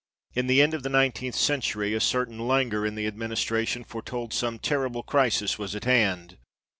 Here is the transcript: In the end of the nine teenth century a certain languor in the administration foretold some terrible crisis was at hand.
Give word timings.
In 0.33 0.47
the 0.47 0.63
end 0.63 0.73
of 0.73 0.81
the 0.81 0.89
nine 0.89 1.11
teenth 1.11 1.35
century 1.35 1.93
a 1.93 1.99
certain 1.99 2.47
languor 2.47 2.87
in 2.87 2.95
the 2.95 3.05
administration 3.05 3.83
foretold 3.83 4.33
some 4.33 4.57
terrible 4.57 5.03
crisis 5.03 5.59
was 5.59 5.75
at 5.75 5.83
hand. 5.85 6.37